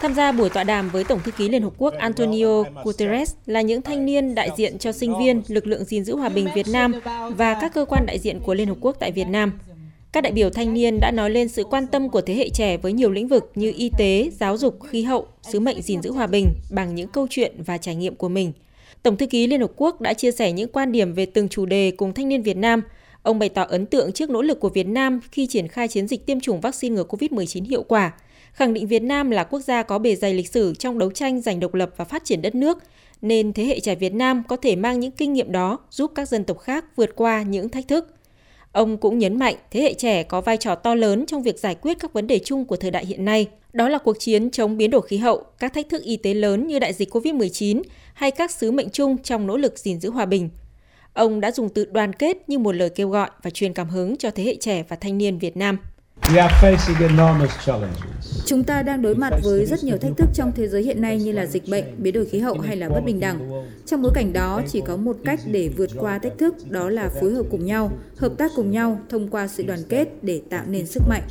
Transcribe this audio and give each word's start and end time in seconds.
Tham 0.00 0.14
gia 0.14 0.32
buổi 0.32 0.50
tọa 0.50 0.64
đàm 0.64 0.90
với 0.90 1.04
Tổng 1.04 1.20
thư 1.24 1.30
ký 1.30 1.48
Liên 1.48 1.62
Hợp 1.62 1.72
Quốc 1.78 1.94
Antonio 1.94 2.62
Guterres 2.84 3.34
là 3.46 3.60
những 3.60 3.82
thanh 3.82 4.06
niên 4.06 4.34
đại 4.34 4.50
diện 4.56 4.78
cho 4.78 4.92
sinh 4.92 5.18
viên, 5.18 5.42
lực 5.48 5.66
lượng 5.66 5.84
gìn 5.84 6.04
giữ 6.04 6.16
hòa 6.16 6.28
bình 6.28 6.48
Việt 6.54 6.68
Nam 6.68 6.92
và 7.36 7.54
các 7.60 7.74
cơ 7.74 7.84
quan 7.84 8.06
đại 8.06 8.18
diện 8.18 8.40
của 8.40 8.54
Liên 8.54 8.68
Hợp 8.68 8.76
Quốc 8.80 8.96
tại 9.00 9.12
Việt 9.12 9.28
Nam. 9.28 9.52
Các 10.12 10.20
đại 10.20 10.32
biểu 10.32 10.50
thanh 10.50 10.74
niên 10.74 11.00
đã 11.00 11.10
nói 11.10 11.30
lên 11.30 11.48
sự 11.48 11.64
quan 11.64 11.86
tâm 11.86 12.08
của 12.08 12.20
thế 12.20 12.34
hệ 12.34 12.48
trẻ 12.48 12.76
với 12.76 12.92
nhiều 12.92 13.10
lĩnh 13.10 13.28
vực 13.28 13.52
như 13.54 13.72
y 13.76 13.90
tế, 13.98 14.30
giáo 14.40 14.56
dục, 14.56 14.78
khí 14.90 15.02
hậu, 15.02 15.26
sứ 15.42 15.60
mệnh 15.60 15.82
gìn 15.82 16.02
giữ 16.02 16.12
hòa 16.12 16.26
bình 16.26 16.46
bằng 16.70 16.94
những 16.94 17.08
câu 17.08 17.26
chuyện 17.30 17.62
và 17.66 17.78
trải 17.78 17.94
nghiệm 17.94 18.14
của 18.14 18.28
mình. 18.28 18.52
Tổng 19.02 19.16
thư 19.16 19.26
ký 19.26 19.46
Liên 19.46 19.60
Hợp 19.60 19.70
Quốc 19.76 20.00
đã 20.00 20.14
chia 20.14 20.32
sẻ 20.32 20.52
những 20.52 20.72
quan 20.72 20.92
điểm 20.92 21.14
về 21.14 21.26
từng 21.26 21.48
chủ 21.48 21.66
đề 21.66 21.90
cùng 21.90 22.14
thanh 22.14 22.28
niên 22.28 22.42
Việt 22.42 22.56
Nam. 22.56 22.82
Ông 23.22 23.38
bày 23.38 23.48
tỏ 23.48 23.62
ấn 23.62 23.86
tượng 23.86 24.12
trước 24.12 24.30
nỗ 24.30 24.42
lực 24.42 24.60
của 24.60 24.68
Việt 24.68 24.86
Nam 24.86 25.20
khi 25.32 25.46
triển 25.46 25.68
khai 25.68 25.88
chiến 25.88 26.08
dịch 26.08 26.26
tiêm 26.26 26.40
chủng 26.40 26.60
vaccine 26.60 26.96
ngừa 26.96 27.04
COVID-19 27.04 27.64
hiệu 27.64 27.82
quả, 27.82 28.12
khẳng 28.52 28.74
định 28.74 28.86
Việt 28.86 29.02
Nam 29.02 29.30
là 29.30 29.44
quốc 29.44 29.60
gia 29.60 29.82
có 29.82 29.98
bề 29.98 30.16
dày 30.16 30.34
lịch 30.34 30.48
sử 30.48 30.74
trong 30.74 30.98
đấu 30.98 31.10
tranh 31.10 31.40
giành 31.40 31.60
độc 31.60 31.74
lập 31.74 31.90
và 31.96 32.04
phát 32.04 32.24
triển 32.24 32.42
đất 32.42 32.54
nước, 32.54 32.78
nên 33.22 33.52
thế 33.52 33.64
hệ 33.64 33.80
trẻ 33.80 33.94
Việt 33.94 34.14
Nam 34.14 34.42
có 34.48 34.56
thể 34.56 34.76
mang 34.76 35.00
những 35.00 35.10
kinh 35.10 35.32
nghiệm 35.32 35.52
đó 35.52 35.78
giúp 35.90 36.12
các 36.14 36.28
dân 36.28 36.44
tộc 36.44 36.58
khác 36.58 36.84
vượt 36.96 37.10
qua 37.16 37.42
những 37.42 37.68
thách 37.68 37.88
thức. 37.88 38.14
Ông 38.72 38.96
cũng 38.96 39.18
nhấn 39.18 39.38
mạnh 39.38 39.54
thế 39.70 39.80
hệ 39.80 39.94
trẻ 39.94 40.22
có 40.22 40.40
vai 40.40 40.56
trò 40.56 40.74
to 40.74 40.94
lớn 40.94 41.26
trong 41.26 41.42
việc 41.42 41.58
giải 41.58 41.74
quyết 41.74 41.98
các 42.00 42.12
vấn 42.12 42.26
đề 42.26 42.38
chung 42.38 42.64
của 42.64 42.76
thời 42.76 42.90
đại 42.90 43.06
hiện 43.06 43.24
nay. 43.24 43.46
Đó 43.72 43.88
là 43.88 43.98
cuộc 43.98 44.16
chiến 44.18 44.50
chống 44.50 44.76
biến 44.76 44.90
đổi 44.90 45.02
khí 45.02 45.16
hậu, 45.16 45.44
các 45.58 45.74
thách 45.74 45.88
thức 45.88 46.02
y 46.02 46.16
tế 46.16 46.34
lớn 46.34 46.66
như 46.66 46.78
đại 46.78 46.92
dịch 46.92 47.14
COVID-19 47.14 47.82
hay 48.14 48.30
các 48.30 48.50
sứ 48.50 48.70
mệnh 48.70 48.90
chung 48.90 49.18
trong 49.18 49.46
nỗ 49.46 49.56
lực 49.56 49.78
gìn 49.78 50.00
giữ 50.00 50.10
hòa 50.10 50.26
bình. 50.26 50.48
Ông 51.12 51.40
đã 51.40 51.50
dùng 51.50 51.68
từ 51.68 51.84
đoàn 51.84 52.12
kết 52.12 52.48
như 52.48 52.58
một 52.58 52.72
lời 52.72 52.90
kêu 52.90 53.08
gọi 53.08 53.30
và 53.42 53.50
truyền 53.50 53.72
cảm 53.72 53.88
hứng 53.88 54.16
cho 54.16 54.30
thế 54.30 54.44
hệ 54.44 54.56
trẻ 54.56 54.84
và 54.88 54.96
thanh 54.96 55.18
niên 55.18 55.38
Việt 55.38 55.56
Nam. 55.56 55.78
Chúng 58.46 58.64
ta 58.64 58.82
đang 58.82 59.02
đối 59.02 59.14
mặt 59.14 59.32
với 59.42 59.66
rất 59.66 59.84
nhiều 59.84 59.98
thách 59.98 60.12
thức 60.16 60.28
trong 60.34 60.52
thế 60.56 60.68
giới 60.68 60.82
hiện 60.82 61.00
nay 61.00 61.18
như 61.18 61.32
là 61.32 61.46
dịch 61.46 61.68
bệnh, 61.68 61.84
biến 61.98 62.14
đổi 62.14 62.26
khí 62.26 62.38
hậu 62.38 62.58
hay 62.58 62.76
là 62.76 62.88
bất 62.88 63.00
bình 63.04 63.20
đẳng. 63.20 63.64
Trong 63.86 64.02
bối 64.02 64.12
cảnh 64.14 64.32
đó, 64.32 64.62
chỉ 64.68 64.82
có 64.86 64.96
một 64.96 65.16
cách 65.24 65.40
để 65.46 65.70
vượt 65.76 65.90
qua 65.98 66.18
thách 66.18 66.38
thức, 66.38 66.54
đó 66.68 66.88
là 66.90 67.10
phối 67.20 67.32
hợp 67.32 67.46
cùng 67.50 67.66
nhau, 67.66 67.92
hợp 68.16 68.32
tác 68.38 68.52
cùng 68.56 68.70
nhau 68.70 69.00
thông 69.08 69.28
qua 69.30 69.46
sự 69.48 69.62
đoàn 69.62 69.80
kết 69.88 70.08
để 70.22 70.40
tạo 70.50 70.64
nên 70.68 70.86
sức 70.86 71.02
mạnh. 71.08 71.22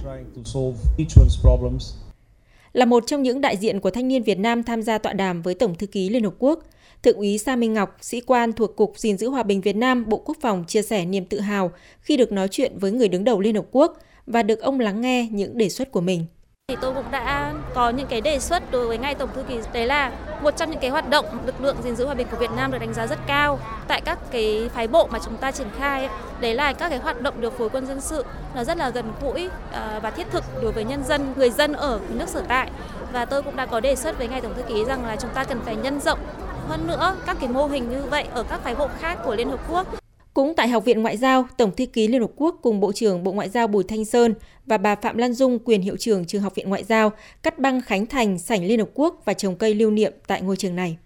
Là 2.73 2.86
một 2.86 3.03
trong 3.08 3.23
những 3.23 3.42
đại 3.42 3.58
diện 3.58 3.80
của 3.80 3.92
thanh 3.92 4.08
niên 4.08 4.23
Việt 4.23 4.39
Nam 4.39 4.64
tham 4.64 4.81
gia 4.81 4.98
tọa 4.98 5.14
đàm 5.14 5.42
với 5.42 5.53
Tổng 5.53 5.75
thư 5.75 5.88
ký 5.88 6.09
Liên 6.09 6.23
Hợp 6.23 6.34
Quốc, 6.39 6.64
Thượng 7.03 7.17
úy 7.17 7.38
Sa 7.38 7.56
Minh 7.56 7.73
Ngọc, 7.73 7.98
sĩ 8.02 8.22
quan 8.22 8.53
thuộc 8.53 8.76
Cục 8.76 9.00
gìn 9.00 9.17
giữ 9.17 9.30
hòa 9.30 9.44
bình 9.44 9.61
Việt 9.61 9.76
Nam, 9.76 10.09
Bộ 10.09 10.17
Quốc 10.17 10.38
phòng 10.42 10.64
chia 10.67 10.81
sẻ 10.81 11.06
niềm 11.06 11.26
tự 11.26 11.39
hào 11.39 11.72
khi 12.02 12.17
được 12.17 12.31
nói 12.31 12.48
chuyện 12.52 12.78
với 12.80 12.92
người 12.92 13.08
đứng 13.08 13.23
đầu 13.23 13.39
Liên 13.39 13.56
Hợp 13.56 13.66
Quốc– 13.72 13.98
và 14.30 14.44
được 14.44 14.59
ông 14.59 14.80
lắng 14.80 15.02
nghe 15.02 15.28
những 15.31 15.58
đề 15.58 15.70
xuất 15.70 15.92
của 15.92 16.02
mình. 16.02 16.26
Thì 16.70 16.75
tôi 16.81 16.94
cũng 16.94 17.12
đã 17.12 17.53
có 17.73 17.89
những 17.89 18.08
cái 18.08 18.22
đề 18.22 18.39
xuất 18.39 18.72
đối 18.72 18.88
với 18.88 18.98
ngay 18.98 19.16
tổng 19.16 19.30
thư 19.36 19.44
ký 19.44 19.59
đấy 19.73 19.86
là 19.86 20.12
một 20.42 20.58
trong 20.58 20.72
những 20.72 20.80
cái 20.80 20.89
hoạt 20.89 21.09
động 21.09 21.26
lực 21.45 21.61
lượng 21.61 21.76
gìn 21.84 21.95
giữ 21.95 22.06
hòa 22.06 22.16
bình 22.16 22.28
của 22.31 22.38
Việt 22.38 22.52
Nam 22.56 22.72
được 22.72 22.78
đánh 22.78 22.94
giá 22.94 23.08
rất 23.08 23.20
cao 23.28 23.59
tại 23.88 24.02
các 24.02 24.20
cái 24.31 24.70
phái 24.73 24.88
bộ 24.88 25.08
mà 25.11 25.20
chúng 25.26 25.38
ta 25.38 25.52
triển 25.52 25.67
khai 25.78 26.06
ấy. 26.06 26.16
đấy 26.39 26.53
là 26.53 26.73
các 26.73 26.89
cái 26.89 27.00
hoạt 27.00 27.22
động 27.22 27.42
điều 27.42 27.50
phối 27.50 27.70
quân 27.70 27.88
dân 27.88 28.02
sự, 28.02 28.26
nó 28.56 28.64
rất 28.64 28.78
là 28.78 28.89
gần 28.89 29.06
gũi 29.22 29.50
ờ, 29.72 30.00
và 30.03 30.11
thiết 30.11 30.28
thực 30.31 30.44
đối 30.61 30.72
với 30.72 30.84
nhân 30.84 31.03
dân, 31.03 31.34
người 31.36 31.50
dân 31.50 31.73
ở 31.73 32.00
nước 32.09 32.30
sở 32.30 32.44
tại 32.48 32.70
và 33.11 33.26
tôi 33.26 33.42
cũng 33.42 33.56
đã 33.56 33.66
có 33.66 33.80
đề 33.80 33.95
xuất 33.95 34.17
với 34.17 34.28
ngài 34.28 34.42
tổng 34.42 34.54
thư 34.56 34.61
ký 34.61 34.86
rằng 34.86 35.06
là 35.06 35.16
chúng 35.16 35.31
ta 35.33 35.44
cần 35.44 35.61
phải 35.66 35.76
nhân 35.76 36.00
rộng 36.00 36.20
hơn 36.67 36.88
nữa 36.88 37.16
các 37.26 37.38
cái 37.39 37.50
mô 37.50 37.67
hình 37.67 37.89
như 37.89 38.02
vậy 38.09 38.28
ở 38.33 38.44
các 38.44 38.61
phái 38.64 38.76
bộ 38.76 38.88
khác 39.00 39.17
của 39.26 39.36
Liên 39.36 39.50
Hợp 39.50 39.59
Quốc 39.70 39.88
cũng 40.33 40.53
tại 40.55 40.67
Học 40.67 40.85
viện 40.85 41.02
Ngoại 41.02 41.17
giao, 41.17 41.47
Tổng 41.58 41.75
thư 41.75 41.85
ký 41.85 42.08
Liên 42.08 42.22
Hợp 42.22 42.31
Quốc 42.35 42.59
cùng 42.61 42.80
Bộ 42.80 42.91
trưởng 42.91 43.23
Bộ 43.23 43.31
Ngoại 43.31 43.49
giao 43.49 43.67
Bùi 43.67 43.83
Thanh 43.83 44.05
Sơn 44.05 44.33
và 44.66 44.77
bà 44.77 44.95
Phạm 44.95 45.17
Lan 45.17 45.33
Dung, 45.33 45.59
quyền 45.59 45.81
hiệu 45.81 45.97
trưởng 45.97 46.25
trường 46.25 46.41
Học 46.41 46.55
viện 46.55 46.69
Ngoại 46.69 46.83
giao, 46.83 47.11
cắt 47.44 47.59
băng 47.59 47.81
khánh 47.81 48.05
thành 48.05 48.39
sảnh 48.39 48.66
Liên 48.66 48.80
Hợp 48.80 48.89
Quốc 48.94 49.21
và 49.25 49.33
trồng 49.33 49.55
cây 49.55 49.73
lưu 49.73 49.91
niệm 49.91 50.13
tại 50.27 50.41
ngôi 50.41 50.58
trường 50.58 50.75
này. 50.75 50.97